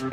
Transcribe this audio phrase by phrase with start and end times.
[0.00, 0.08] Hola,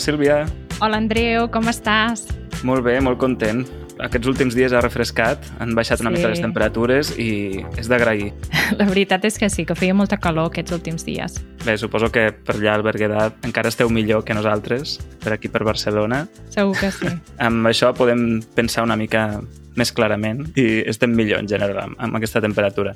[0.00, 0.46] Sílvia.
[0.80, 2.24] Hola, Andreu, com estàs?
[2.64, 3.66] Molt bé, molt content.
[3.98, 6.16] Aquests últims dies ha refrescat, han baixat una Sí.
[6.16, 8.32] mica les temperatures i és d'agrair.
[8.78, 11.38] La veritat és que sí, que feia molta calor aquests últims dies.
[11.64, 15.64] Bé, suposo que per allà al Berguedà encara esteu millor que nosaltres, per aquí per
[15.64, 16.26] Barcelona.
[16.50, 17.10] Segur que sí.
[17.38, 19.40] Amb això podem pensar una mica
[19.78, 22.94] més clarament i estem millor en general amb, amb aquesta temperatura.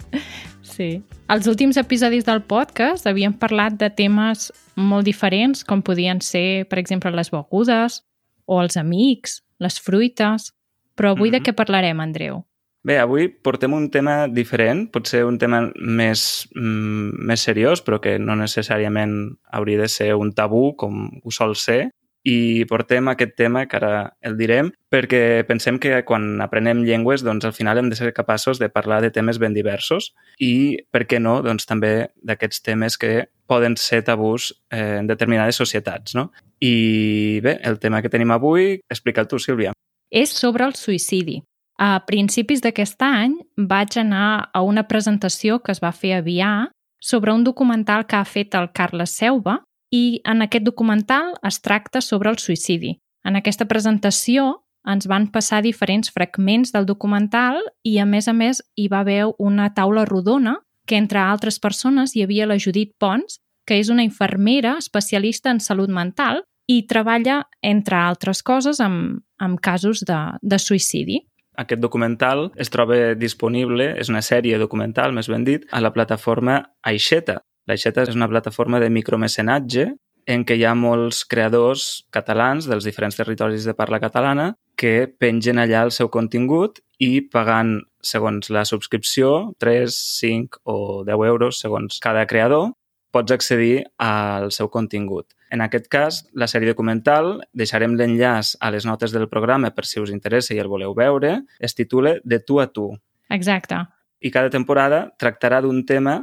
[0.62, 1.02] Sí.
[1.30, 6.78] Els últims episodis del podcast havíem parlat de temes molt diferents, com podien ser, per
[6.80, 8.00] exemple, les begudes,
[8.46, 10.52] o els amics, les fruites...
[10.96, 11.44] Però avui de Mhm.
[11.44, 12.44] què parlarem, Andreu?
[12.84, 18.18] Bé, avui portem un tema diferent, potser un tema més, mm, més seriós, però que
[18.18, 21.90] no necessàriament hauria de ser un tabú, com ho sol ser,
[22.24, 27.44] i portem aquest tema, que ara el direm, perquè pensem que quan aprenem llengües, doncs
[27.44, 31.20] al final hem de ser capaços de parlar de temes ben diversos i, per què
[31.20, 36.32] no, doncs també d'aquests temes que poden ser tabús eh, en determinades societats, no?
[36.60, 39.72] I bé, el tema que tenim avui, explica'l tu, Sílvia.
[40.12, 41.40] És sobre el suïcidi.
[41.80, 46.68] A principis d'aquest any vaig anar a una presentació que es va fer a Vià
[47.02, 52.00] sobre un documental que ha fet el Carles Seuba i en aquest documental es tracta
[52.00, 52.98] sobre el suïcidi.
[53.24, 58.62] En aquesta presentació ens van passar diferents fragments del documental i, a més a més,
[58.76, 63.38] hi va haver una taula rodona que, entre altres persones, hi havia la Judit Pons,
[63.66, 66.42] que és una infermera especialista en salut mental
[66.72, 71.20] i treballa, entre altres coses, amb, amb casos de, de suïcidi.
[71.60, 76.62] Aquest documental es troba disponible, és una sèrie documental, més ben dit, a la plataforma
[76.88, 77.42] Aixeta.
[77.68, 79.92] L'Aixeta és una plataforma de micromecenatge
[80.32, 85.60] en què hi ha molts creadors catalans dels diferents territoris de parla catalana que pengen
[85.62, 92.00] allà el seu contingut i pagant, segons la subscripció, 3, 5 o 10 euros segons
[92.02, 92.72] cada creador,
[93.12, 95.28] pots accedir al seu contingut.
[95.52, 100.00] En aquest cas, la sèrie documental, deixarem l'enllaç a les notes del programa per si
[100.00, 102.88] us interessa i el voleu veure, es titula De tu a tu.
[103.28, 103.84] Exacte.
[104.22, 106.22] I cada temporada tractarà d'un tema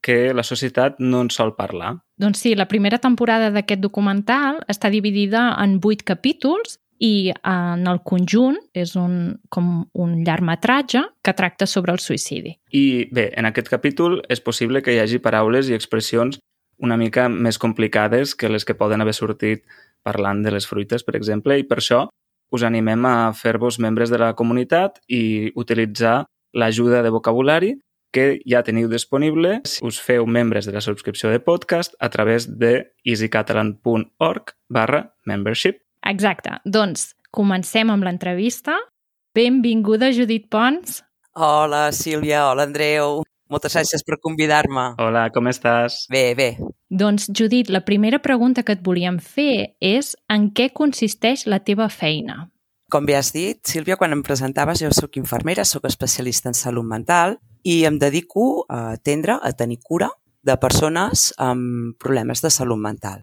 [0.00, 1.98] que la societat no en sol parlar.
[2.16, 8.02] Doncs sí, la primera temporada d'aquest documental està dividida en vuit capítols i en el
[8.04, 12.58] conjunt és un, com un llargmetratge que tracta sobre el suïcidi.
[12.76, 16.38] I bé, en aquest capítol és possible que hi hagi paraules i expressions
[16.80, 19.64] una mica més complicades que les que poden haver sortit
[20.04, 22.06] parlant de les fruites, per exemple, i per això
[22.50, 27.76] us animem a fer-vos membres de la comunitat i utilitzar l'ajuda de vocabulari
[28.12, 32.48] que ja teniu disponible si us feu membres de la subscripció de podcast a través
[32.58, 35.78] de easycatalan.org barra membership.
[36.06, 36.58] Exacte.
[36.64, 38.78] Doncs comencem amb l'entrevista.
[39.34, 41.02] Benvinguda, Judit Pons.
[41.34, 42.48] Hola, Sílvia.
[42.50, 43.22] Hola, Andreu.
[43.50, 44.92] Moltes gràcies per convidar-me.
[45.02, 46.04] Hola, com estàs?
[46.10, 46.52] Bé, bé.
[46.90, 51.88] Doncs, Judit, la primera pregunta que et volíem fer és en què consisteix la teva
[51.90, 52.44] feina?
[52.90, 56.86] Com bé has dit, Sílvia, quan em presentaves, jo sóc infermera, sóc especialista en salut
[56.86, 60.10] mental i em dedico a atendre, a tenir cura
[60.42, 63.20] de persones amb problemes de salut mental.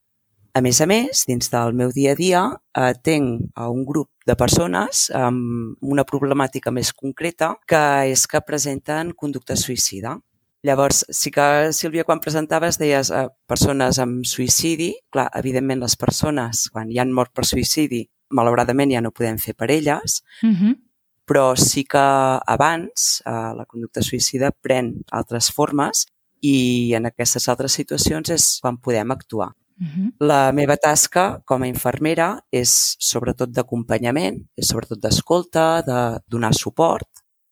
[0.57, 2.40] A més a més, dins del meu dia a dia,
[2.73, 9.12] atenc a un grup de persones amb una problemàtica més concreta, que és que presenten
[9.13, 10.16] conducta suïcida.
[10.66, 11.45] Llavors, sí que,
[11.78, 17.13] Sílvia, quan presentaves deies eh, persones amb suïcidi, clar, evidentment les persones, quan hi han
[17.13, 18.01] mort per suïcidi,
[18.34, 20.74] malauradament ja no podem fer per elles, Uh -huh.
[21.28, 22.07] però sí que
[22.47, 26.07] abans eh, la conducta suïcida pren altres formes
[26.41, 29.53] i en aquestes altres situacions és quan podem actuar.
[29.80, 30.12] Uh -huh.
[30.20, 37.08] La meva tasca com a infermera és sobretot d'acompanyament, és sobretot d'escolta, de donar suport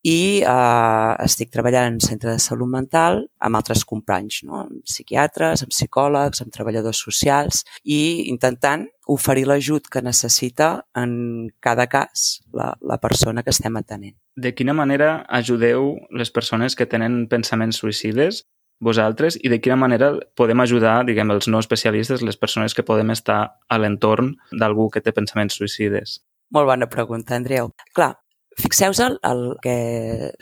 [0.05, 4.59] i eh, estic treballant en un centre de salut mental amb altres companys, no?
[4.61, 11.87] amb psiquiatres, amb psicòlegs, amb treballadors socials i intentant oferir l'ajut que necessita en cada
[11.89, 14.15] cas la, la persona que estem atenent.
[14.37, 18.43] De quina manera ajudeu les persones que tenen pensaments suïcides
[18.79, 23.11] vosaltres i de quina manera podem ajudar, diguem, els no especialistes, les persones que podem
[23.13, 26.19] estar a l'entorn d'algú que té pensaments suïcides?
[26.53, 27.71] Molt bona pregunta, Andreu.
[27.95, 28.13] Clar,
[28.59, 29.77] fixeu-vos el, el que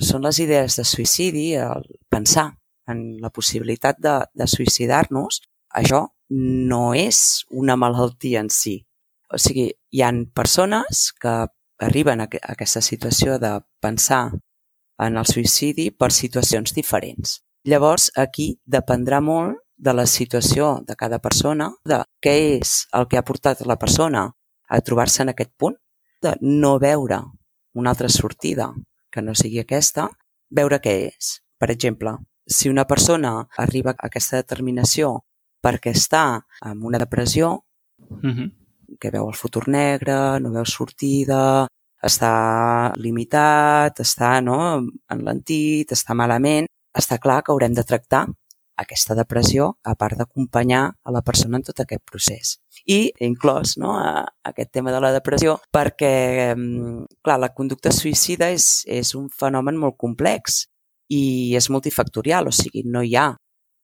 [0.02, 2.52] són les idees de suïcidi, el pensar
[2.90, 5.40] en la possibilitat de, de suïcidar-nos,
[5.74, 8.82] això no és una malaltia en si.
[9.34, 11.34] O sigui, hi han persones que
[11.84, 14.26] arriben a, aquesta situació de pensar
[15.04, 17.40] en el suïcidi per situacions diferents.
[17.64, 23.18] Llavors, aquí dependrà molt de la situació de cada persona, de què és el que
[23.20, 24.26] ha portat la persona
[24.68, 25.78] a trobar-se en aquest punt,
[26.22, 27.22] de no veure
[27.74, 28.70] una altra sortida
[29.12, 30.10] que no sigui aquesta,
[30.52, 31.38] veure què és.
[31.60, 32.18] Per exemple,
[32.48, 35.22] si una persona arriba a aquesta determinació
[35.64, 37.62] perquè està en una depressió,
[38.04, 38.52] Uh -huh.
[39.00, 41.68] que veu el futur negre, no veu sortida,
[42.04, 46.68] està limitat, està no, enlentit, està malament,
[46.98, 48.28] està clar que haurem de tractar
[48.78, 52.56] aquesta depressió, a part d'acompanyar a la persona en tot aquest procés.
[52.90, 58.50] I inclòs no, a, aquest tema de la depressió perquè, mm, clar, la conducta suïcida
[58.50, 60.66] és, és un fenomen molt complex
[61.10, 63.30] i és multifactorial, o sigui, no hi ha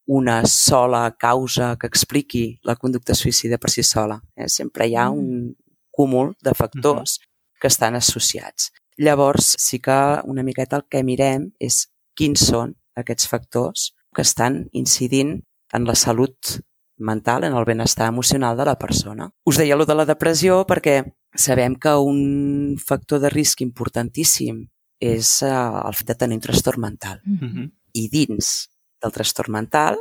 [0.09, 4.17] una sola causa que expliqui la conducta suïcida per si sola.
[4.35, 4.47] Eh?
[4.49, 5.53] Sempre hi ha un
[5.93, 7.19] cúmul de factors
[7.61, 8.71] que estan associats.
[8.97, 11.85] Llavors, sí que una miqueta el que mirem és
[12.17, 15.39] quins són aquests factors que estan incidint
[15.73, 16.59] en la salut
[16.99, 19.29] mental, en el benestar emocional de la persona.
[19.45, 21.01] Us deia lo de la depressió perquè
[21.33, 24.65] sabem que un factor de risc importantíssim
[24.99, 27.21] és eh, el fet de tenir un trastorn mental.
[27.25, 27.71] Uh -huh.
[27.93, 28.69] I dins
[29.01, 29.97] del trastorn mental,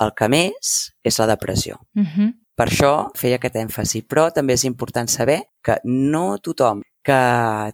[0.00, 1.78] el que més és la depressió.
[1.94, 2.32] Uh -huh.
[2.54, 7.20] Per això feia aquest èmfasi, però també és important saber que no tothom que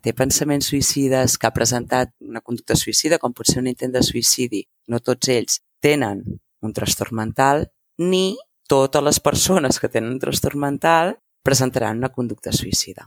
[0.03, 4.03] té pensaments suïcides, que ha presentat una conducta suïcida, com pot ser un intent de
[4.07, 4.63] suïcidi,
[4.93, 6.23] no tots ells tenen
[6.63, 7.67] un trastorn mental,
[7.99, 8.37] ni
[8.69, 13.07] totes les persones que tenen un trastorn mental presentaran una conducta suïcida.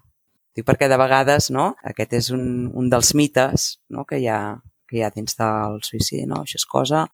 [0.55, 4.57] Dic perquè de vegades no, aquest és un, un dels mites no, que, hi ha,
[4.87, 6.25] que hi ha dins del suïcidi.
[6.27, 6.43] No?
[6.43, 7.05] Això és cosa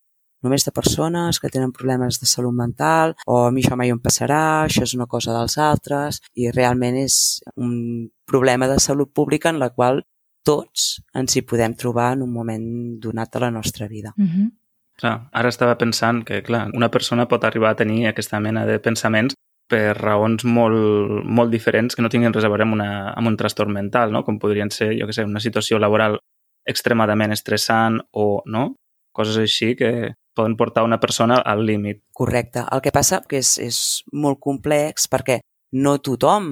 [0.46, 4.02] només de persones que tenen problemes de salut mental o a mi això mai em
[4.02, 9.50] passarà, això és una cosa dels altres i realment és un problema de salut pública
[9.50, 10.04] en la qual
[10.46, 12.68] tots ens hi podem trobar en un moment
[13.02, 14.14] donat de la nostra vida.
[14.18, 14.52] Uh -huh.
[14.96, 18.80] Clar, ara estava pensant que, clar, una persona pot arribar a tenir aquesta mena de
[18.80, 19.34] pensaments
[19.68, 23.38] per raons molt, molt diferents que no tinguin res a veure amb, una, amb un
[23.38, 24.24] trastorn mental, no?
[24.24, 26.20] com podrien ser, jo que sé, una situació laboral
[26.66, 28.76] extremadament estressant o no?
[29.16, 32.04] coses així que poden portar una persona al límit.
[32.14, 32.66] Correcte.
[32.72, 33.80] El que passa que és, és
[34.12, 35.40] molt complex perquè
[35.80, 36.52] no tothom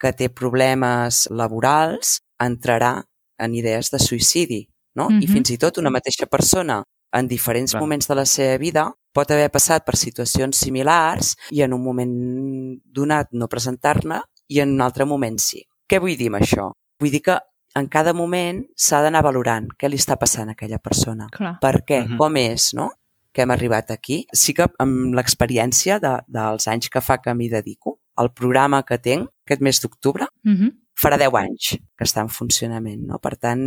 [0.00, 2.96] que té problemes laborals entrarà
[3.38, 4.64] en idees de suïcidi,
[4.94, 5.08] no?
[5.10, 5.22] Mhm.
[5.22, 6.82] I fins i tot una mateixa persona
[7.14, 7.80] en diferents Clar.
[7.82, 12.14] moments de la seva vida pot haver passat per situacions similars i en un moment
[12.84, 15.62] donat no presentar-ne i en un altre moment sí.
[15.88, 16.72] Què vull dir amb això?
[17.00, 17.38] Vull dir que
[17.74, 21.28] en cada moment s'ha d'anar valorant què li està passant a aquella persona.
[21.30, 21.58] Clar.
[21.60, 22.04] Per què?
[22.06, 22.18] Mhm.
[22.18, 22.90] Com és, no?
[23.34, 24.22] Que hem arribat aquí.
[24.32, 28.98] Sí que amb l'experiència de, dels anys que fa que m'hi dedico, el programa que
[29.02, 30.70] tinc aquest mes d'octubre Uh -huh.
[30.94, 33.02] farà 10 anys que està en funcionament.
[33.06, 33.18] No?
[33.18, 33.60] Per tant,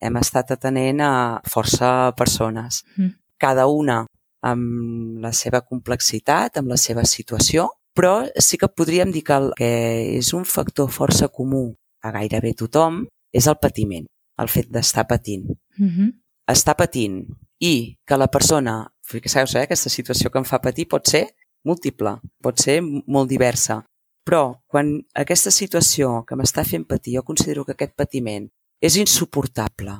[0.00, 3.10] hem estat atenent a força persones, Mm.
[3.38, 4.06] cada una
[4.42, 9.52] amb la seva complexitat, amb la seva situació, però sí que podríem dir que el
[9.56, 14.06] que és un factor força comú a gairebé tothom és el patiment,
[14.38, 15.48] el fet d'estar patint.
[15.78, 16.12] Uh -huh.
[16.46, 17.26] Estar patint
[17.58, 21.26] i que la persona, fixeu eh, aquesta situació que em fa patir pot ser
[21.66, 23.80] múltiple, pot ser molt diversa,
[24.26, 28.48] però quan aquesta situació que m'està fent patir, jo considero que aquest patiment
[28.82, 29.96] és insuportable,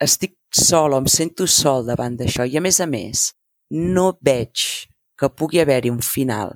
[0.00, 3.30] estic sol o em sento sol davant d'això i a més a més
[3.70, 4.88] no veig
[5.18, 6.54] que pugui haver-hi un final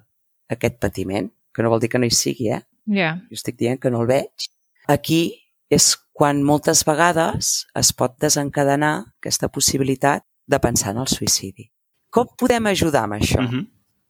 [0.49, 2.63] a aquest patiment, que no vol dir que no hi sigui, eh?
[2.89, 3.17] Ja.
[3.29, 4.49] jo estic dient que no el veig,
[4.89, 5.23] aquí
[5.69, 11.69] és quan moltes vegades es pot desencadenar aquesta possibilitat de pensar en el suïcidi.
[12.11, 13.43] Com podem ajudar amb això?
[13.43, 13.67] Uh -huh.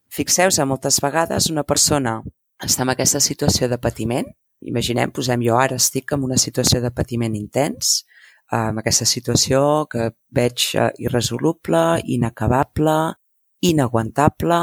[0.09, 2.23] Fixeu-vos, moltes vegades una persona
[2.59, 4.26] està en aquesta situació de patiment,
[4.61, 8.05] imaginem, posem jo ara estic en una situació de patiment intens,
[8.50, 13.14] en aquesta situació que veig eh, irresoluble, inacabable,
[13.61, 14.61] inaguantable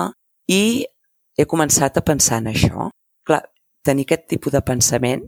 [0.48, 0.86] i
[1.38, 2.90] he començat a pensar en això.
[3.24, 3.44] Clar,
[3.84, 5.26] tenir aquest tipus de pensament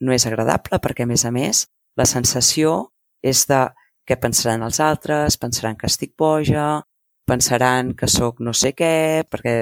[0.00, 3.64] no és agradable perquè, a més a més, la sensació és de
[4.06, 6.84] què pensaran els altres, pensaran que estic boja,
[7.26, 9.54] pensaran que sóc no sé què, perquè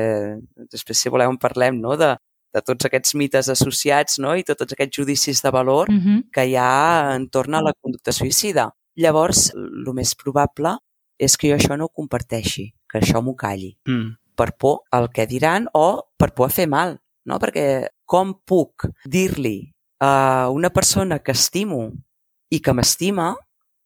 [0.71, 1.97] després, si voleu, en parlem no?
[1.97, 2.13] de,
[2.55, 4.35] de tots aquests mites associats no?
[4.37, 6.23] i tots aquests judicis de valor Uh -huh.
[6.33, 8.71] que hi ha entorn a la conducta suïcida.
[8.97, 10.77] Llavors, el més probable
[11.19, 14.17] és que jo això no ho comparteixi, que això m'ho calli, Mm.
[14.37, 17.39] per por al que diran o per por a fer mal, no?
[17.39, 21.93] Perquè com puc dir-li a una persona que estimo
[22.51, 23.37] i que m'estima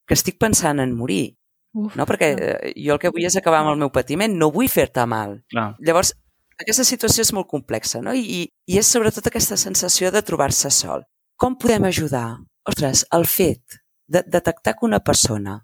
[0.07, 1.37] que estic pensant en morir,
[1.75, 2.07] Uf, no?
[2.09, 5.05] Perquè eh, jo el que vull és acabar amb el meu patiment, no vull fer-te
[5.07, 5.39] mal.
[5.53, 5.71] Clar.
[5.85, 6.15] Llavors,
[6.59, 8.15] aquesta situació és molt complexa, no?
[8.15, 11.05] I, i és sobretot aquesta sensació de trobar-se sol.
[11.39, 12.41] Com podem ajudar?
[12.69, 15.61] Ostres, el fet de detectar que una persona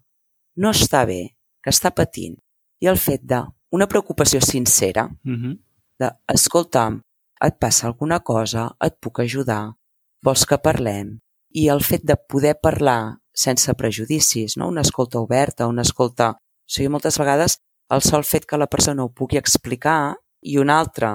[0.60, 1.34] no està bé,
[1.64, 2.36] que està patint,
[2.84, 3.40] i el fet de,
[3.74, 5.58] una preocupació sincera Mm -hmm.
[5.98, 7.00] de, escolta'm,
[7.40, 9.74] et passa alguna cosa, et puc ajudar,
[10.22, 11.18] vols que parlem?
[11.50, 14.68] I el fet de poder parlar sense prejudicis, no?
[14.68, 16.34] una escolta oberta, una escolta...
[16.64, 17.58] O sigui, moltes vegades
[17.92, 21.10] el sol fet que la persona ho pugui explicar i un altre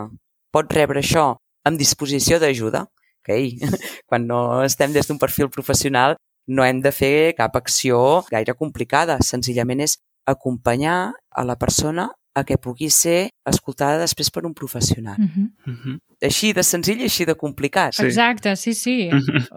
[0.53, 1.31] pot rebre això
[1.65, 2.83] amb disposició d'ajuda,
[3.23, 3.55] okay?
[4.09, 6.17] quan no estem des d'un perfil professional
[6.49, 9.97] no hem de fer cap acció gaire complicada, senzillament és
[10.29, 12.09] acompanyar a la persona
[12.39, 15.17] a que pugui ser escoltada després per un professional.
[15.17, 15.49] Mm -hmm.
[15.65, 15.99] Mm -hmm.
[16.21, 17.93] Així de senzill i així de complicat.
[17.93, 18.05] Sí.
[18.05, 19.09] Exacte, sí, sí.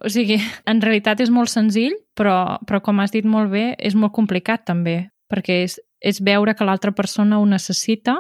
[0.05, 3.95] O sigui, en realitat és molt senzill, però, però com has dit molt bé, és
[3.95, 8.17] molt complicat també, perquè és, és veure que l'altra persona ho necessita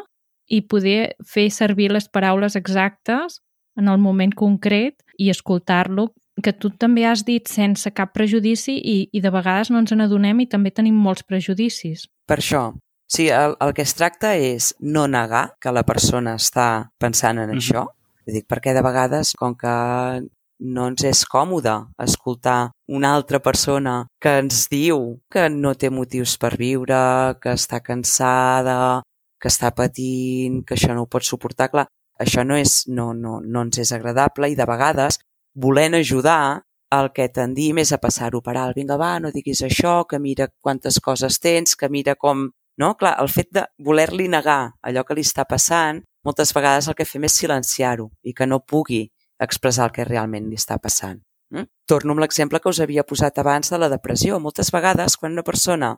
[0.48, 3.40] i poder fer servir les paraules exactes
[3.76, 9.08] en el moment concret i escoltar-lo, que tu també has dit sense cap prejudici i,
[9.12, 12.06] i de vegades no ens n'adonem i també tenim molts prejudicis.
[12.26, 12.72] Per això,
[13.12, 17.50] sí, el, el que es tracta és no negar que la persona està pensant en
[17.50, 17.58] Mhm.
[17.58, 17.86] això.
[18.26, 20.22] Dic, perquè de vegades, com que
[20.64, 26.36] no ens és còmode escoltar una altra persona que ens diu que no té motius
[26.38, 29.02] per viure, que està cansada,
[29.40, 31.86] que està patint, que això no ho pot suportar, clar,
[32.18, 35.18] això no, és, no, no, no ens és agradable i de vegades,
[35.54, 38.76] volent ajudar, el que tendim és a passar-ho per alt.
[38.76, 42.50] Vinga, va, no diguis això, que mira quantes coses tens, que mira com...
[42.80, 42.94] No?
[42.96, 47.08] Clar, el fet de voler-li negar allò que li està passant, moltes vegades el que
[47.08, 49.04] fem és silenciar-ho i que no pugui
[49.42, 51.20] expressar el que realment li està passant.
[51.52, 51.68] Mm?
[51.88, 54.38] Torno amb l'exemple que us havia posat abans de la depressió.
[54.40, 55.92] Moltes vegades, quan una persona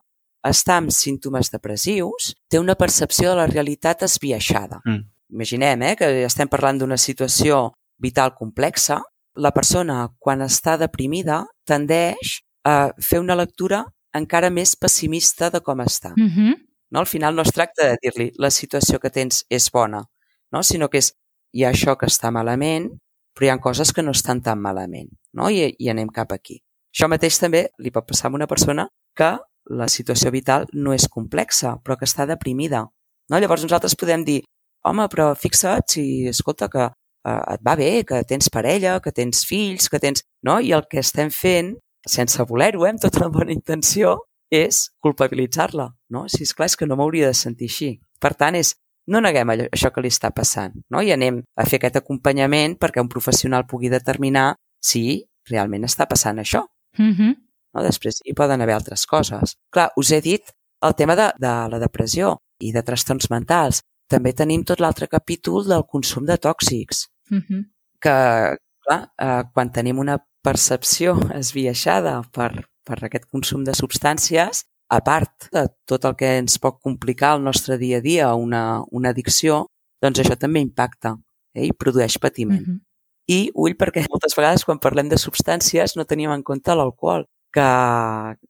[0.45, 4.81] està amb símptomes depressius, té una percepció de la realitat esbiaixada.
[4.85, 5.03] Mm.
[5.35, 7.71] Imaginem eh, que estem parlant d'una situació
[8.03, 9.01] vital complexa.
[9.41, 15.81] La persona, quan està deprimida, tendeix a fer una lectura encara més pessimista de com
[15.81, 16.15] està.
[16.17, 16.55] Mm -hmm.
[16.91, 17.01] No?
[17.01, 20.05] Al final no es tracta de dir-li la situació que tens és bona,
[20.53, 20.63] no?
[20.63, 21.13] sinó que és
[21.53, 22.91] hi ha això que està malament,
[23.35, 25.51] però hi ha coses que no estan tan malament no?
[25.51, 26.61] I, i anem cap aquí.
[26.95, 28.87] Això mateix també li pot passar a una persona
[29.19, 29.35] que
[29.75, 32.85] la situació vital no és complexa, però que està deprimida.
[33.31, 33.41] No?
[33.41, 34.43] Llavors nosaltres podem dir,
[34.87, 39.45] home, però fixa't si, escolta, que eh, et va bé, que tens parella, que tens
[39.49, 40.23] fills, que tens...
[40.47, 40.61] No?
[40.61, 41.75] I el que estem fent,
[42.07, 44.19] sense voler-ho, eh, amb tota la bona intenció,
[44.51, 45.89] és culpabilitzar-la.
[46.11, 46.27] No?
[46.29, 47.91] Si és clar, és que no m'hauria de sentir així.
[48.21, 48.75] Per tant, és
[49.07, 51.03] no neguem allò, això que li està passant no?
[51.05, 56.41] i anem a fer aquest acompanyament perquè un professional pugui determinar si realment està passant
[56.41, 56.65] això.
[56.99, 57.35] Mm -hmm.
[57.75, 57.83] No?
[57.83, 59.57] Després hi poden haver altres coses.
[59.71, 60.43] Clar, us he dit
[60.81, 63.83] el tema de, de la depressió i de trastorns mentals.
[64.09, 67.65] També tenim tot l'altre capítol del consum de tòxics, Mm -hmm.
[68.01, 72.53] que clar, eh, quan tenim una percepció esbiaixada per,
[72.85, 77.45] per aquest consum de substàncies, a part de tot el que ens pot complicar el
[77.45, 79.65] nostre dia a dia, una, una addicció,
[80.05, 81.17] doncs això també impacta
[81.55, 82.61] eh, i produeix patiment.
[82.61, 82.81] Mm -hmm.
[83.27, 87.69] I ull, perquè moltes vegades quan parlem de substàncies no tenim en compte l'alcohol, que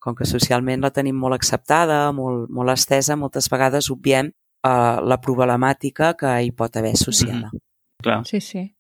[0.00, 5.20] com que socialment la tenim molt acceptada, molt, molt estesa, moltes vegades obviem eh, la
[5.20, 7.50] problemàtica que hi pot haver associada.
[7.52, 7.60] Mhm.
[8.02, 8.26] Clar.
[8.26, 8.74] Sí, sí.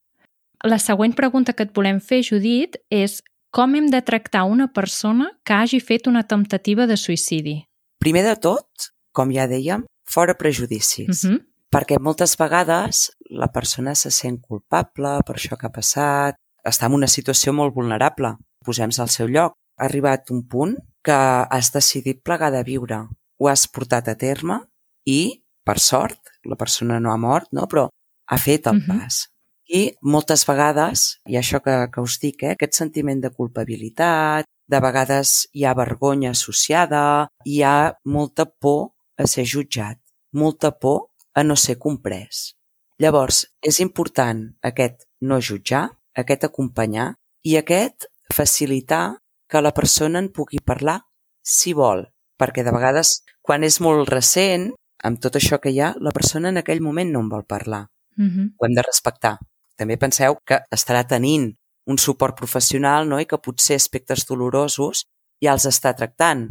[0.64, 3.18] La següent pregunta que et volem fer, Judit, és
[3.52, 7.58] com hem de tractar una persona que hagi fet una temptativa de suïcidi?
[8.00, 11.24] Primer de tot, com ja dèiem, fora prejudicis.
[11.24, 11.42] Mm -hmm.
[11.74, 16.94] Perquè moltes vegades la persona se sent culpable per això que ha passat, està en
[16.94, 18.36] una situació molt vulnerable.
[18.64, 19.52] Posem-se al seu lloc.
[19.76, 21.12] Ha arribat un punt que
[21.50, 23.08] has decidit plegar de viure.
[23.38, 24.60] Ho has portat a terme
[25.04, 27.66] i, per sort, la persona no ha mort, no?
[27.66, 27.88] però
[28.30, 28.86] ha fet el Mhm.
[28.86, 29.33] pas.
[29.68, 34.80] I moltes vegades, i això que, que us dic, eh, aquest sentiment de culpabilitat, de
[34.80, 40.00] vegades hi ha vergonya associada, hi ha molta por a ser jutjat,
[40.32, 42.54] molta por a no ser comprès.
[43.00, 49.18] Llavors, és important aquest no jutjar, aquest acompanyar i aquest facilitar
[49.50, 51.00] que la persona en pugui parlar
[51.44, 52.06] si vol,
[52.40, 54.70] perquè de vegades, quan és molt recent,
[55.04, 57.88] amb tot això que hi ha, la persona en aquell moment no en vol parlar.
[58.16, 58.54] Mm -hmm.
[58.58, 59.38] Ho hem de respectar.
[59.78, 61.50] També penseu que estarà tenint
[61.90, 63.18] un suport professional no?
[63.20, 65.04] i que potser aspectes dolorosos
[65.42, 66.48] ja els està tractant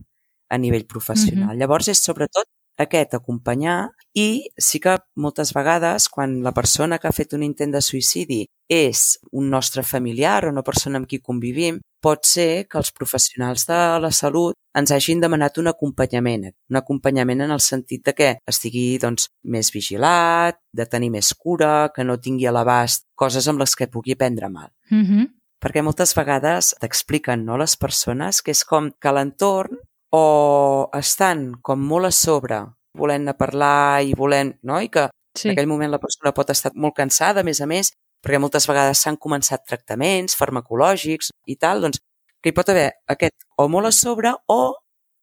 [0.49, 1.55] a nivell professional.
[1.55, 1.59] Mhm.
[1.59, 2.45] Llavors és sobretot
[2.77, 7.73] aquest acompanyar i sí que moltes vegades quan la persona que ha fet un intent
[7.73, 12.79] de suïcidi és un nostre familiar o una persona amb qui convivim, pot ser que
[12.81, 18.03] els professionals de la salut ens hagin demanat un acompanyament, un acompanyament en el sentit
[18.09, 23.05] de que estigui doncs, més vigilat, de tenir més cura, que no tingui a l'abast
[23.15, 24.69] coses amb les que pugui prendre mal.
[24.89, 25.31] Mm -hmm.
[25.63, 29.77] Perquè moltes vegades t'expliquen no, les persones que és com que l'entorn
[30.11, 34.81] o estan com molt a sobre volent a parlar i volent, no?
[34.81, 35.47] I que Sí.
[35.47, 37.91] en aquell moment la persona pot estar molt cansada, a més a més,
[38.23, 41.99] perquè moltes vegades s'han començat tractaments farmacològics i tal, doncs
[42.41, 44.75] que hi pot haver aquest o molt a sobre o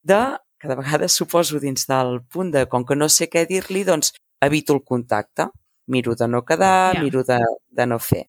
[0.04, 0.20] de,
[0.60, 4.12] que de vegades suposo dins del punt de com que no sé què dir-li, doncs
[4.40, 5.48] evito el contacte.
[5.90, 7.02] Miro de no quedar, Ja.
[7.02, 8.28] miro de, de no fer.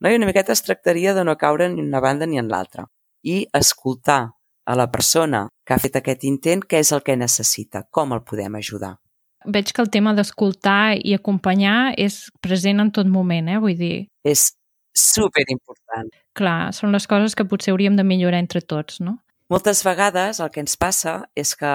[0.00, 0.08] No?
[0.08, 2.86] I una miqueta es tractaria de no caure ni en una banda ni en l'altra.
[3.22, 4.32] I escoltar
[4.64, 8.22] a la persona que ha fet aquest intent què és el que necessita, com el
[8.24, 8.96] podem ajudar.
[9.44, 13.58] Veig que el tema d'escoltar i acompanyar és present en tot moment, eh?
[13.58, 14.52] Vull dir, És
[14.94, 16.10] super important.
[16.34, 19.18] clar, són les coses que potser hauríem de millorar entre tots, no?
[19.52, 21.72] Moltes vegades el que ens passa és que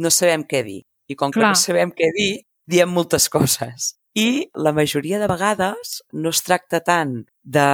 [0.00, 0.82] no sabem què dir.
[1.10, 1.52] I com que Clar.
[1.52, 2.30] no sabem què dir,
[2.64, 3.96] diem moltes coses.
[4.14, 7.66] I la majoria de vegades no es tracta tant de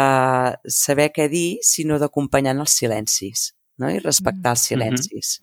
[0.68, 3.90] saber què dir, sinó d'acompanyar en els silencis no?
[3.90, 5.40] i respectar els silencis.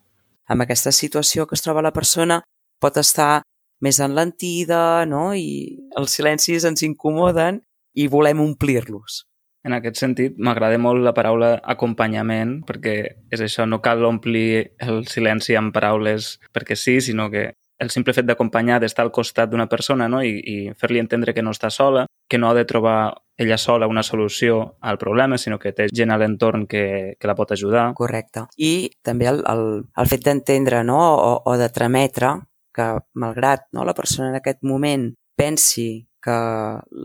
[0.49, 2.41] En aquesta situació que es troba la persona
[2.81, 3.43] pot estar
[3.83, 5.31] més enlentida no?
[5.33, 7.61] i els silencis ens incomoden
[7.93, 9.23] i volem omplir-los.
[9.63, 12.95] En aquest sentit, m'agrada molt la paraula acompanyament, perquè
[13.31, 18.13] és això, no cal omplir el silenci amb paraules perquè sí, sinó que el simple
[18.15, 20.21] fet d'acompanyar, d'estar al costat d'una persona no?
[20.23, 23.89] i, i fer-li entendre que no està sola, que no ha de trobar ella sola
[23.89, 27.89] una solució al problema, sinó que té gent a l'entorn que, que la pot ajudar.
[27.97, 28.45] Correcte.
[28.57, 29.65] I també el, el,
[29.97, 30.99] el fet d'entendre no?
[31.15, 32.35] o, o de trametre
[32.73, 36.35] que, malgrat no, la persona en aquest moment pensi que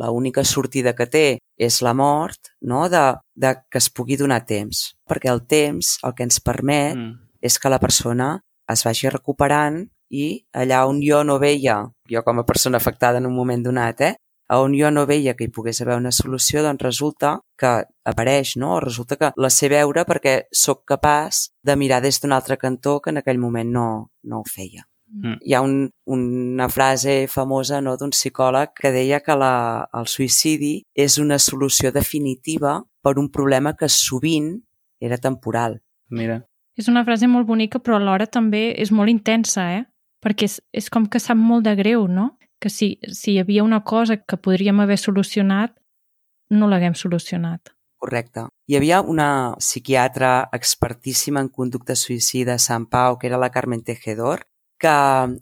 [0.01, 1.27] l'única sortida que té
[1.59, 2.87] és la mort, no?
[2.89, 4.93] de, de que es pugui donar temps.
[5.09, 7.17] Perquè el temps el que ens permet mm.
[7.41, 8.33] És que la persona
[8.69, 10.25] es vagi recuperant i
[10.57, 14.15] allà on jo no veia, jo com a persona afectada en un moment donat, eh,
[14.57, 17.73] on jo no veia que hi pogués haver una solució, doncs resulta que
[18.09, 18.79] apareix, no?
[18.81, 23.11] Resulta que la sé veure perquè sóc capaç de mirar des d'un altre cantó que
[23.11, 23.89] en aquell moment no,
[24.25, 24.88] no ho feia.
[25.09, 25.39] Mm.
[25.41, 30.83] Hi ha un, una frase famosa no, d'un psicòleg que deia que la, el suïcidi
[30.95, 34.55] és una solució definitiva per un problema que sovint
[35.01, 35.79] era temporal.
[36.11, 36.43] Mira,
[36.79, 39.83] És una frase molt bonica, però alhora també és molt intensa, eh?
[40.23, 42.37] Perquè és, és com que sap molt de greu, no?
[42.63, 45.75] Que si, si hi havia una cosa que podríem haver solucionat,
[46.55, 47.75] no l'haguem solucionat.
[47.99, 48.47] Correcte.
[48.71, 53.83] Hi havia una psiquiatra expertíssima en conducta suïcida a Sant Pau, que era la Carmen
[53.83, 54.47] Tejedor,
[54.79, 54.95] que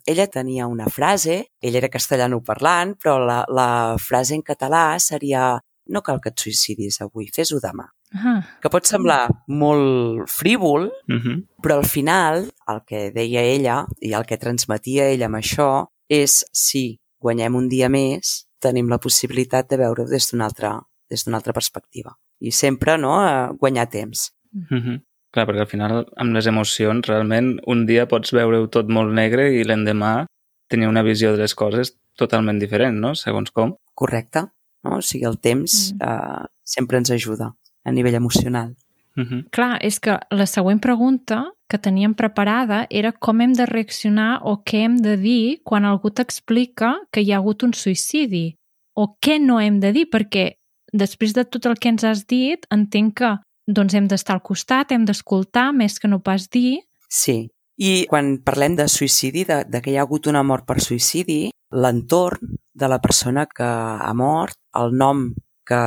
[0.05, 5.55] ella tenia una frase, ella era castellano parlant, però la, la frase en català seria
[5.87, 7.87] no cal que et suïcidis avui, fes-ho demà.
[8.16, 11.37] Ah, Que pot semblar molt frívol, uh -huh.
[11.62, 16.44] però al final el que deia ella i el que transmetia ella amb això és
[16.53, 21.37] si guanyem un dia més, tenim la possibilitat de veure-ho des d'una altra, des d'una
[21.37, 22.16] altra perspectiva.
[22.40, 24.33] I sempre no, a guanyar temps.
[24.53, 25.03] Uh -huh.
[25.37, 29.51] Clar, perquè al final, amb les emocions, realment, un dia pots veure-ho tot molt negre
[29.53, 30.25] i l'endemà
[30.72, 33.12] tenir una visió de les coses totalment diferent, no?
[33.14, 33.75] Segons com.
[33.94, 34.46] Correcte?
[34.87, 34.96] No?
[34.96, 35.99] O sigui, el temps Mm.
[36.09, 37.53] eh, sempre ens ajuda
[37.85, 38.75] a nivell emocional.
[39.16, 39.44] Uh -huh.
[39.51, 44.62] clar, és que la següent pregunta que teníem preparada era com hem de reaccionar o
[44.64, 48.57] què hem de dir quan algú t'explica que hi ha hagut un suïcidi
[48.94, 50.57] o què no hem de dir, perquè
[50.92, 54.92] després de tot el que ens has dit, entenc que doncs hem d'estar al costat,
[54.92, 56.81] hem d'escoltar més que no pas dir.
[57.09, 57.50] Sí.
[57.76, 61.50] I quan parlem de suïcidi, de, de que hi ha hagut una mort per suïcidi,
[61.76, 65.35] l'entorn de la persona que ha mort, el nom
[65.66, 65.81] que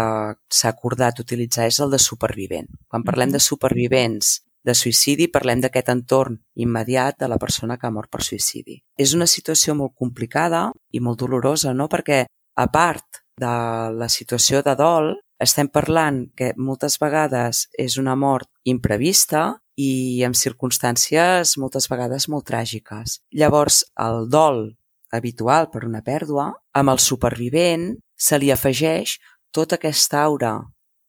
[0.52, 2.68] s'ha acordat utilitzar és el de supervivent.
[2.88, 3.34] Quan parlem Mhm.
[3.34, 8.22] de supervivents de suïcidi, parlem d'aquest entorn immediat de la persona que ha mort per
[8.22, 8.84] suïcidi.
[8.98, 11.88] És una situació molt complicada i molt dolorosa, no?
[11.88, 13.48] Perquè, a part de
[13.96, 20.36] la situació de dol, estem parlant que moltes vegades és una mort imprevista i amb
[20.36, 23.20] circumstàncies moltes vegades molt tràgiques.
[23.32, 24.66] Llavors, el dol
[25.16, 29.18] habitual per una pèrdua, amb el supervivent se li afegeix
[29.56, 30.54] tota aquesta aura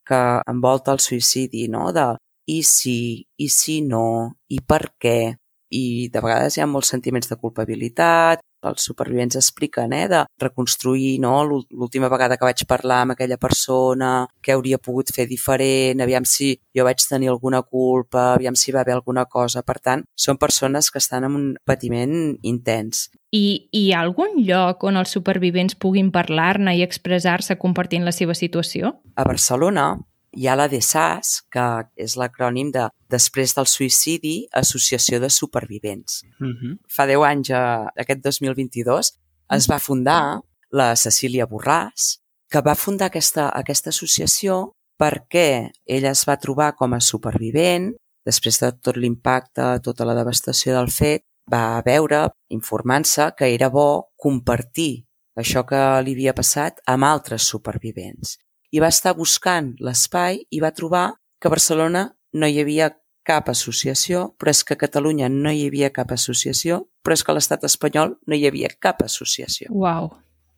[0.07, 1.91] que envolta el suïcidi, no?
[1.93, 2.15] de
[2.51, 5.35] i si, i si no, i per què,
[5.71, 11.19] i de vegades hi ha molts sentiments de culpabilitat, els supervivents expliquen, eh, de reconstruir
[11.21, 16.01] no, l'ú- l'última vegada que vaig parlar amb aquella persona, què hauria pogut fer diferent,
[16.01, 19.63] aviam si jo vaig tenir alguna culpa, aviam si va haver alguna cosa.
[19.63, 23.11] Per tant, són persones que estan en un patiment intens.
[23.33, 28.35] I hi ha algun lloc on els supervivents puguin parlar-ne i expressar-se compartint la seva
[28.35, 28.97] situació?
[29.15, 29.97] A Barcelona
[30.33, 31.67] hi ha la DESAS, que
[31.97, 36.23] és l'acrònim de Després del suïcidi, Associació de Supervivents.
[36.39, 36.79] Uh -huh.
[36.89, 39.19] fa 10 anys, eh, aquest 2022,
[39.51, 40.41] es va fundar
[40.71, 46.93] la Cecília Borràs, que va fundar aquesta, aquesta associació perquè ella es va trobar com
[46.93, 53.55] a supervivent, després de tot l'impacte, tota la devastació del fet, va veure, informant-se, que
[53.55, 55.07] era bo compartir
[55.41, 58.37] això que li havia passat amb altres supervivents.
[58.71, 61.07] I va estar buscant l'espai i va trobar
[61.41, 62.91] que a Barcelona no hi havia
[63.27, 67.33] cap associació, però és que a Catalunya no hi havia cap associació, però és que
[67.33, 69.71] a l'estat espanyol no hi havia cap associació.
[69.71, 70.11] Uau.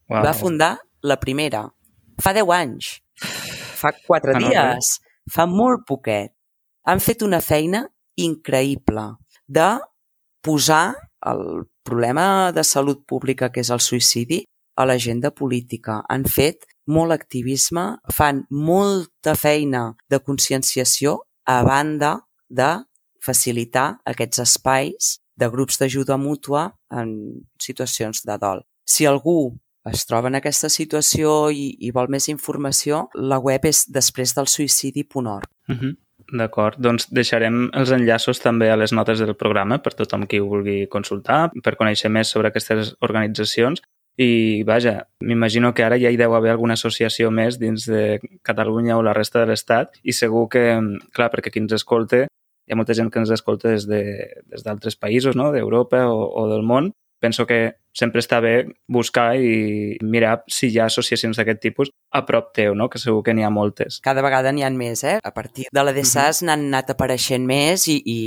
[0.09, 0.22] Wow.
[0.25, 1.66] Va fundar la primera.
[2.22, 2.92] Fa 10 anys.
[3.81, 4.98] Fa 4 Ah, no, dies.
[5.33, 6.35] Fa molt poquet.
[6.85, 7.87] Han fet una feina
[8.18, 9.07] increïble
[9.46, 9.68] de
[10.42, 10.94] posar
[11.31, 14.42] el problema de salut pública que és el suïcidi
[14.77, 16.03] a l'agenda política.
[16.09, 22.16] Han fet molt activisme, fan molta feina de conscienciació a banda
[22.49, 22.85] de
[23.23, 27.14] facilitar aquests espais de grups d'ajuda mútua en
[27.59, 28.62] situacions de dol.
[28.85, 29.55] Si algú
[29.90, 34.47] es troba en aquesta situació i, i vol més informació, la web és després del
[34.47, 35.49] suïcidi.org.
[35.68, 35.95] Uh -huh.
[36.33, 40.47] D'acord, doncs deixarem els enllaços també a les notes del programa per tothom qui ho
[40.47, 43.83] vulgui consultar, per conèixer més sobre aquestes organitzacions.
[44.20, 48.98] I, vaja, m'imagino que ara ja hi deu haver alguna associació més dins de Catalunya
[48.98, 50.64] o la resta de l'Estat i segur que,
[51.16, 54.88] clar, perquè qui ens escolta, hi ha molta gent que ens escolta des d'altres de,
[54.90, 56.92] des països, no?, d'Europa o, o del món.
[57.22, 62.25] Penso que sempre està bé buscar i mirar si hi ha associacions d'aquest tipus a
[62.27, 62.88] prop teu, no?
[62.90, 64.01] que segur que n'hi ha moltes.
[64.03, 65.20] Cada vegada n'hi ha més, eh?
[65.22, 66.46] A partir de la DSAS uh -huh.
[66.46, 68.18] n'han anat apareixent més i, i,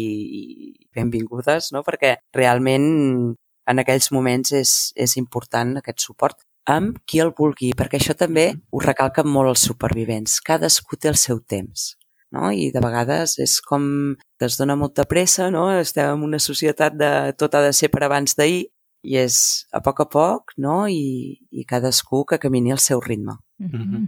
[0.69, 1.83] i benvingudes, no?
[1.83, 3.35] perquè realment
[3.67, 8.47] en aquells moments és, és important aquest suport amb qui el vulgui, perquè això també
[8.71, 10.39] ho recalquen molt els supervivents.
[10.41, 11.91] Cadascú té el seu temps,
[12.33, 12.49] no?
[12.51, 15.67] I de vegades és com que es dona molta pressa, no?
[15.77, 18.65] Estem en una societat de tot ha de ser per abans d'ahir
[19.05, 19.37] i és
[19.71, 20.87] a poc a poc, no?
[20.89, 23.37] I, i cadascú que camini al seu ritme.
[23.59, 23.83] Mm Mhm.
[23.95, 24.07] -hmm.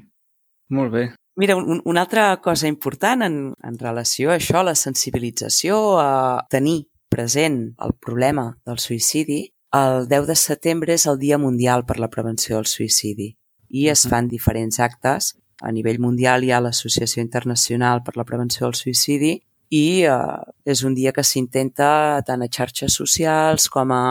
[0.70, 1.16] Molt bé.
[1.38, 6.88] Mira, un, una altra cosa important en, en relació a això, la sensibilització, a tenir
[7.10, 9.42] present el problema del suïcidi,
[9.78, 13.34] el 10 de setembre és el Dia Mundial per la Prevenció del Suïcidi
[13.70, 15.36] i es fan diferents actes.
[15.62, 19.34] A nivell mundial hi ha l'Associació Internacional per la Prevenció del Suïcidi
[19.74, 20.18] i eh,
[20.64, 24.04] és un dia que s'intenta tant a xarxes socials com a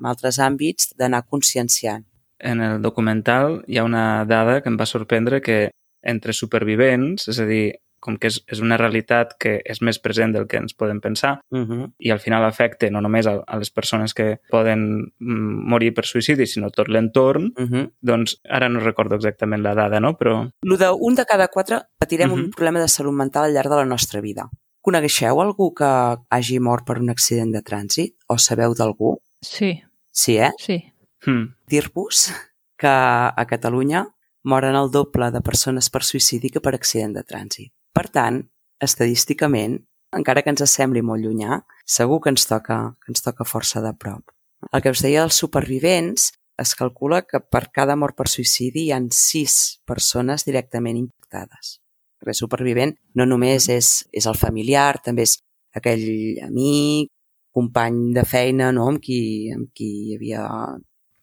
[0.00, 2.04] en altres àmbits d'anar conscienciant.
[2.38, 5.70] En el documental hi ha una dada que em va sorprendre que
[6.04, 10.34] entre supervivents, és a dir, com que és, és una realitat que és més present
[10.36, 11.92] del que ens podem pensar Uh -huh.
[11.98, 16.04] i al final afecta no només a, a les persones que poden mm, morir per
[16.04, 17.90] suïcidi, sinó tot l'entorn, Uh -huh.
[18.00, 20.16] doncs ara no recordo exactament la dada, no?
[20.18, 22.44] Però Lo de un de cada quatre patirem uh -huh.
[22.44, 24.50] Un problema de salut mental al llarg de la nostra vida.
[24.82, 28.16] Conegueixeu algú que hagi mort per un accident de trànsit?
[28.28, 29.22] O sabeu d'algú?
[29.40, 30.52] Sí, Sí, eh?
[30.58, 30.92] sí.
[31.26, 32.30] hmm, Dir-vos
[32.76, 34.06] que a Catalunya
[34.44, 37.72] moren el doble de persones per suïcidi que per accident de trànsit.
[37.94, 38.40] Per tant,
[38.82, 39.78] estadísticament,
[40.14, 43.92] encara que ens sembli molt llunyà, segur que ens toca, que ens toca força de
[43.98, 44.34] prop.
[44.72, 48.92] El que us deia dels supervivents, es calcula que per cada mort per suïcidi hi
[48.94, 51.78] han sis persones directament impactades.
[52.22, 55.36] Perquè supervivent no només és, és el familiar, també és
[55.74, 56.04] aquell
[56.46, 57.10] amic,
[57.54, 58.88] company de feina no?
[58.90, 60.44] amb, qui, amb qui hi havia...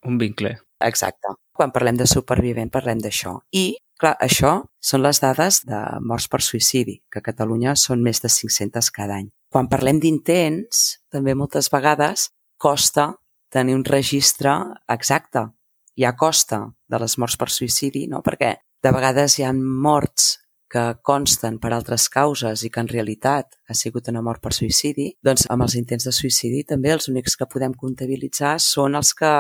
[0.08, 0.56] un vincle.
[0.82, 1.36] Exacte.
[1.56, 3.36] Quan parlem de supervivent parlem d'això.
[3.52, 8.22] I, clar, això són les dades de morts per suïcidi, que a Catalunya són més
[8.24, 9.30] de 500 cada any.
[9.52, 12.30] Quan parlem d'intents, també moltes vegades
[12.62, 13.12] costa
[13.52, 14.54] tenir un registre
[14.90, 15.48] exacte.
[16.00, 18.22] Hi ha costa de les morts per suïcidi, no?
[18.26, 20.41] perquè de vegades hi ha morts
[20.72, 25.10] que consten per altres causes i que en realitat ha sigut una mort per suïcidi,
[25.22, 29.32] doncs amb els intents de suïcidi també els únics que podem comptabilitzar són els que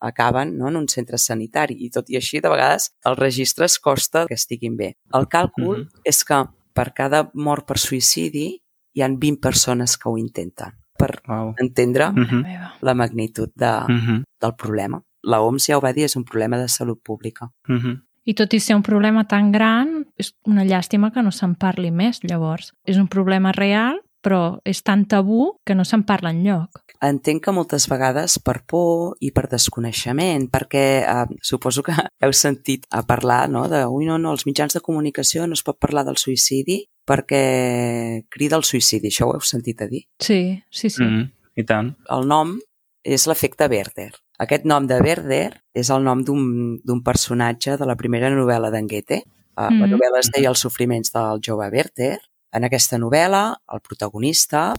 [0.00, 4.26] acaben no, en un centre sanitari i tot i així de vegades els registres costa
[4.28, 4.92] que estiguin bé.
[5.12, 5.88] El càlcul uh Mhm.
[5.88, 6.00] -huh.
[6.04, 8.62] és que per cada mort per suïcidi
[8.94, 11.54] hi han 20 persones que ho intenten per Wow.
[11.58, 12.70] entendre Mm -hmm.
[12.80, 14.22] La magnitud de, Mm -hmm.
[14.40, 15.02] del problema.
[15.22, 17.50] La OMS ja ho va dir, és un problema de salut pública.
[17.68, 18.05] Mm -hmm.
[18.26, 21.92] I tot i ser un problema tan gran, és una llàstima que no se'n parli
[21.94, 22.72] més, llavors.
[22.84, 26.82] És un problema real, però és tan tabú que no se'n parla enlloc.
[27.06, 32.88] Entenc que moltes vegades per por i per desconeixement, perquè eh, suposo que heu sentit
[32.90, 36.06] a parlar no, de ui, no, no, els mitjans de comunicació no es pot parlar
[36.08, 37.42] del suïcidi perquè
[38.32, 39.12] crida el suïcidi.
[39.12, 40.02] Això ho heu sentit a dir?
[40.18, 41.04] Sí, sí, sí.
[41.04, 41.30] Mm -hmm.
[41.56, 41.94] I tant.
[42.10, 42.58] El nom
[43.04, 44.12] és l'efecte Werder.
[44.38, 48.86] Aquest nom de Werder és el nom d'un d'un personatge de la primera novel·la d'en
[48.88, 49.22] Goethe.
[49.56, 49.90] Uh, La Mhm.
[49.94, 52.18] novel·la es deia Els sofriments del jove Werther.
[52.52, 54.74] En aquesta novel·la, el protagonista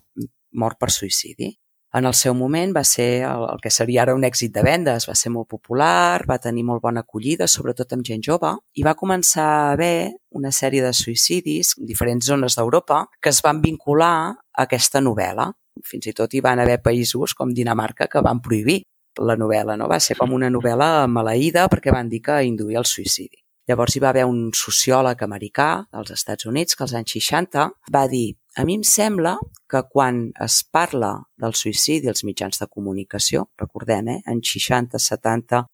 [0.53, 1.57] mor per suïcidi.
[1.93, 5.07] En el seu moment va ser el, el que seria ara un èxit de vendes,
[5.09, 8.93] va ser molt popular, va tenir molt bona acollida, sobretot amb gent jove, i va
[8.93, 14.35] començar a haver una sèrie de suïcidis en diferents zones d'Europa que es van vincular
[14.53, 15.51] a aquesta novel·la.
[15.83, 18.83] Fins i tot hi van haver països com Dinamarca que van prohibir
[19.19, 19.87] la novel·la, no?
[19.89, 23.43] Va ser com una novel·la maleïda perquè van dir que induïa al suïcidi.
[23.67, 28.05] Llavors hi va haver un sociòleg americà dels Estats Units que als anys 60 va
[28.07, 29.35] dir a mi em sembla
[29.69, 35.65] que quan es parla del suïcidi als mitjans de comunicació, recordem, eh, en 60, 70,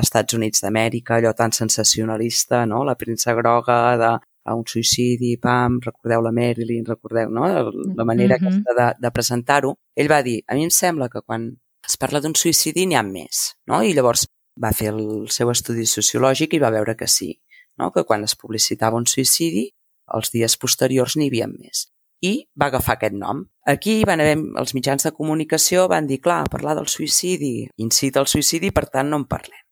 [0.00, 2.84] Estats Units d'Amèrica, allò tan sensacionalista, no?
[2.84, 4.12] la premsa groga de
[4.50, 7.46] a un suïcidi, pam, recordeu la Marilyn, recordeu, no?
[7.96, 8.76] La manera mm -hmm.
[8.78, 9.74] de, de presentar-ho.
[9.94, 13.04] Ell va dir, a mi em sembla que quan es parla d'un suïcidi n'hi ha
[13.06, 13.82] més, no?
[13.82, 14.26] I llavors
[14.60, 17.32] va fer el seu estudi sociològic i va veure que sí,
[17.78, 17.90] no?
[17.94, 19.70] que quan es publicitava un suïcidi,
[20.16, 21.86] els dies posteriors n'hi havia més.
[22.20, 23.46] I va agafar aquest nom.
[23.72, 28.28] Aquí van haver, els mitjans de comunicació van dir, clar, parlar del suïcidi incita al
[28.28, 29.62] suïcidi, per tant no en parlem.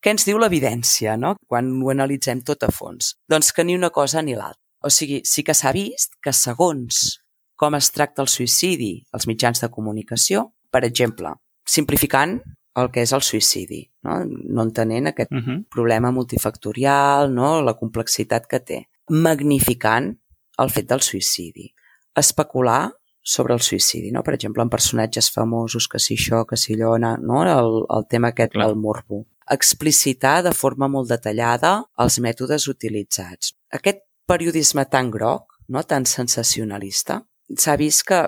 [0.00, 3.16] Què ens diu l'evidència, no?, quan ho analitzem tot a fons?
[3.28, 4.62] Doncs que ni una cosa ni l'altra.
[4.80, 7.18] O sigui, sí que s'ha vist que segons
[7.58, 11.34] com es tracta el suïcidi als mitjans de comunicació, per exemple,
[11.68, 12.38] simplificant
[12.78, 15.58] el que és el suïcidi, no, no entenent aquest uh -huh.
[15.68, 18.78] problema multifactorial, no, la complexitat que té,
[19.08, 20.14] magnificant
[20.58, 21.74] el fet del suïcidi,
[22.14, 24.22] especular sobre el suïcidi, no?
[24.22, 27.42] per exemple, en personatges famosos, que si això, que si allò, no?
[27.42, 28.66] el, el tema aquest Clar.
[28.66, 33.54] del morbo explicitar de forma molt detallada els mètodes utilitzats.
[33.72, 37.22] Aquest periodisme tan groc, no tan sensacionalista,
[37.56, 38.22] s'ha vist que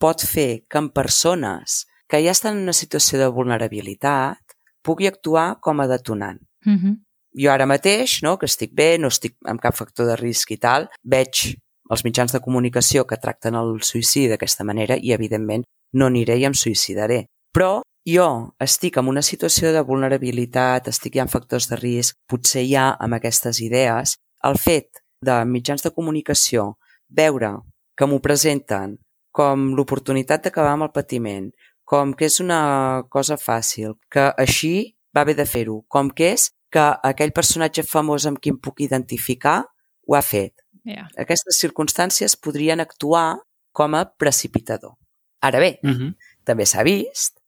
[0.00, 5.58] pot fer que en persones que ja estan en una situació de vulnerabilitat pugui actuar
[5.60, 6.40] com a detonant.
[6.64, 6.96] Mm -hmm.
[7.36, 10.56] Jo ara mateix, no, que estic bé, no estic amb cap factor de risc i
[10.56, 11.56] tal, veig
[11.90, 16.44] els mitjans de comunicació que tracten el suïcidi d'aquesta manera i, evidentment, no aniré i
[16.44, 17.26] em suïcidaré.
[17.52, 22.64] Però jo estic en una situació de vulnerabilitat, estic ja en factors de risc, potser
[22.68, 26.76] ja amb aquestes idees, el fet de mitjans de comunicació
[27.08, 27.56] veure
[27.96, 28.96] que m'ho presenten
[29.36, 31.50] com l'oportunitat d'acabar amb el patiment,
[31.86, 36.50] com que és una cosa fàcil, que així va haver de fer-ho, com que és
[36.74, 39.62] que aquell personatge famós amb qui em puc identificar
[40.06, 40.52] ho ha fet.
[40.86, 41.06] Yeah.
[41.18, 43.38] Aquestes circumstàncies podrien actuar
[43.76, 44.96] com a precipitador.
[45.42, 46.14] Ara bé, uh -huh.
[46.44, 47.38] també s'ha vist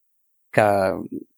[0.52, 0.68] que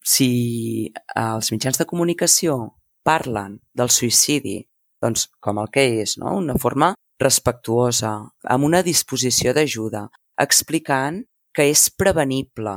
[0.03, 4.67] si els mitjans de comunicació parlen del suïcidi,
[5.01, 6.37] doncs com el que és, no?
[6.37, 11.23] una forma respectuosa, amb una disposició d'ajuda, explicant
[11.55, 12.75] que és prevenible,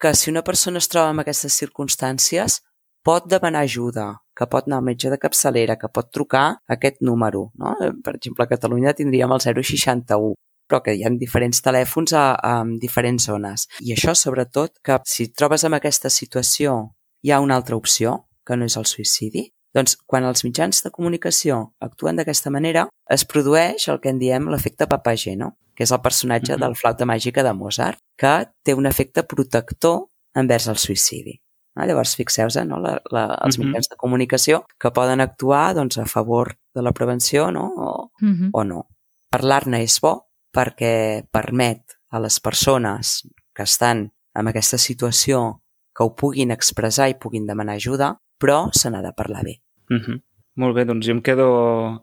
[0.00, 2.60] que si una persona es troba en aquestes circumstàncies
[3.06, 7.50] pot demanar ajuda, que pot anar al metge de capçalera, que pot trucar aquest número.
[7.54, 7.76] No?
[8.04, 10.34] Per exemple, a Catalunya tindríem el 061
[10.66, 13.68] però que hi ha diferents telèfons a, a diferents zones.
[13.86, 16.74] I això, sobretot, que si trobes en aquesta situació
[17.22, 20.90] hi ha una altra opció, que no és el suïcidi, doncs quan els mitjans de
[20.90, 26.00] comunicació actuen d'aquesta manera, es produeix el que en diem l'efecte Papageno, que és el
[26.00, 26.64] personatge mm -hmm.
[26.64, 31.40] del flauta màgica de Mozart, que té un efecte protector envers el suïcidi.
[31.76, 31.84] No?
[31.84, 32.78] Llavors, fixeu-vos, no?
[32.80, 33.66] la, la, els mm -hmm.
[33.66, 37.72] mitjans de comunicació que poden actuar doncs, a favor de la prevenció no?
[37.76, 38.50] o, mm -hmm.
[38.52, 38.88] o no.
[39.30, 45.62] Parlar-ne és bo, perquè permet a les persones que estan en aquesta situació
[45.94, 49.62] que ho puguin expressar i puguin demanar ajuda, però se n'ha de parlar bé.
[49.88, 50.22] Mm -hmm.
[50.56, 51.46] Molt bé, doncs jo em quedo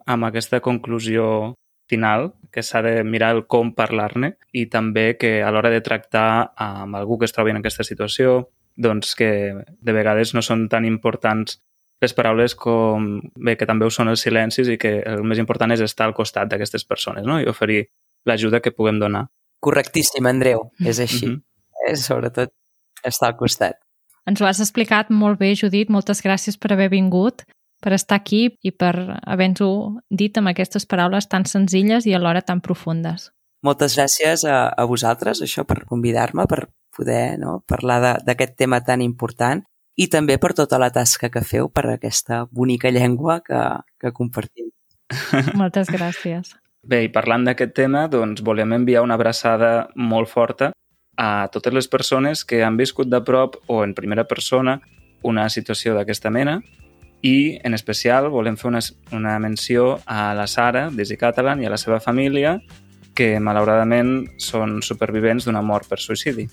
[0.06, 1.54] amb aquesta conclusió
[1.90, 6.54] final, que s'ha de mirar el com parlar-ne i també que a l'hora de tractar
[6.56, 10.86] amb algú que es trobi en aquesta situació, doncs que de vegades no són tan
[10.86, 11.60] importants
[12.02, 15.72] les paraules com bé, que també ho són els silencis i que el més important
[15.72, 17.38] és estar al costat d'aquestes persones no?
[17.40, 17.84] i oferir
[18.28, 19.26] l'ajuda que puguem donar.
[19.64, 21.26] Correctíssim, Andreu, és així.
[21.26, 21.92] Mm -hmm.
[21.92, 22.52] és sobretot
[23.02, 23.76] estar al costat.
[24.26, 25.90] Ens ho has explicat molt bé, Judit.
[25.90, 27.44] Moltes gràcies per haver vingut,
[27.84, 32.62] per estar aquí i per haver-nos-ho dit amb aquestes paraules tan senzilles i alhora tan
[32.64, 33.28] profundes.
[33.64, 36.66] Moltes gràcies a, a vosaltres, això, per convidar-me, per
[36.96, 39.60] poder no, parlar d'aquest tema tan important
[40.00, 43.60] i també per tota la tasca que feu per aquesta bonica llengua que,
[44.00, 44.70] que compartim.
[45.60, 46.54] Moltes gràcies.
[46.84, 50.72] Bé, i parlant d'aquest tema, doncs volem enviar una abraçada molt forta
[51.16, 54.80] a totes les persones que han viscut de prop o en primera persona
[55.24, 56.58] una situació d'aquesta mena
[57.24, 58.82] i, en especial, volem fer una,
[59.16, 62.58] una menció a la Sara, d'Easy Catalan, i a la seva família,
[63.16, 66.44] que, malauradament, són supervivents d'una mort per suïcidi.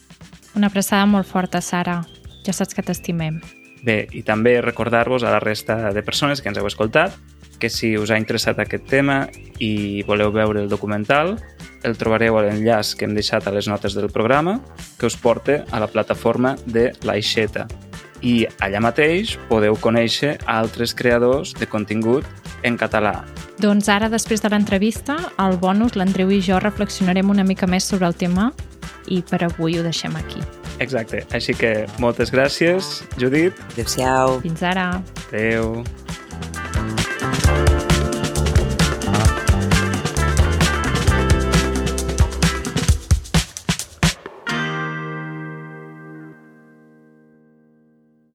[0.56, 2.00] Una abraçada molt forta, Sara.
[2.46, 3.42] Ja saps que t'estimem.
[3.84, 7.18] Bé, i també recordar-vos a la resta de persones que ens heu escoltat
[7.62, 9.28] que si us ha interessat aquest tema
[9.62, 11.36] i voleu veure el documental,
[11.86, 14.58] el trobareu a l'enllaç que hem deixat a les notes del programa,
[14.98, 17.68] que us porta a la plataforma de l'Aixeta.
[18.22, 22.26] I allà mateix podeu conèixer altres creadors de contingut
[22.64, 23.24] en català.
[23.62, 28.10] Doncs ara, després de l'entrevista, al bonus, l'Andreu i jo reflexionarem una mica més sobre
[28.10, 28.52] el tema
[29.10, 30.42] i per avui ho deixem aquí.
[30.82, 31.26] Exacte.
[31.38, 33.58] Així que moltes gràcies, Judit.
[33.74, 34.40] Adéu-siau.
[34.46, 34.88] Fins ara.
[35.30, 35.84] Adéu.